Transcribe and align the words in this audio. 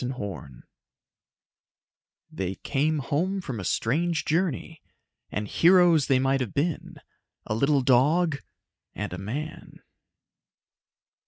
net 0.03 0.19
_They 2.33 2.63
came 2.63 2.97
home 2.97 3.39
from 3.39 3.59
a 3.59 3.63
strange 3.63 4.25
journey.... 4.25 4.81
And 5.31 5.47
heroes 5.47 6.07
they 6.07 6.17
might 6.17 6.41
have 6.41 6.55
been 6.55 6.95
a 7.45 7.53
little 7.53 7.81
dog 7.83 8.39
and 8.95 9.13
a 9.13 9.19
man! 9.19 9.83